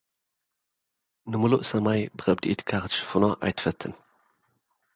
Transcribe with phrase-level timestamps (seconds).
[1.29, 3.93] ንምሉእ ሰማይ ብኸብዲ ኢድካ ክትሽፍኖ ኣይትፈትን።